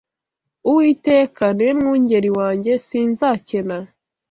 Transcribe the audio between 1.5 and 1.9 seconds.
ni we